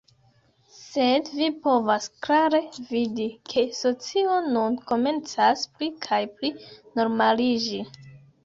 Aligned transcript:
sed 0.75 1.27
vi 1.41 1.49
povas 1.65 2.07
klare 2.27 2.61
vidi, 2.93 3.27
ke 3.53 3.65
socio 3.81 4.41
nun 4.57 4.81
komencas 4.93 5.69
pli 5.77 5.91
kaj 6.07 6.23
pli 6.41 6.53
normaliĝi. 7.03 7.85